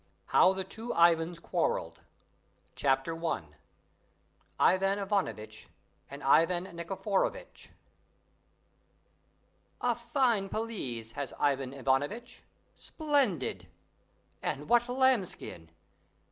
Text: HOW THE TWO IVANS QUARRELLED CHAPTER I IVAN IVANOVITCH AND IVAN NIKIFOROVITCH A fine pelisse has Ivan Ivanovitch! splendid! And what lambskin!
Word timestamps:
HOW 0.33 0.53
THE 0.53 0.63
TWO 0.63 0.95
IVANS 0.95 1.37
QUARRELLED 1.37 1.99
CHAPTER 2.75 3.23
I 3.23 3.43
IVAN 4.59 4.97
IVANOVITCH 4.97 5.67
AND 6.09 6.23
IVAN 6.23 6.63
NIKIFOROVITCH 6.75 7.69
A 9.81 9.93
fine 9.93 10.49
pelisse 10.49 11.11
has 11.11 11.35
Ivan 11.37 11.71
Ivanovitch! 11.71 12.41
splendid! 12.75 13.67
And 14.41 14.67
what 14.67 14.89
lambskin! 14.89 15.69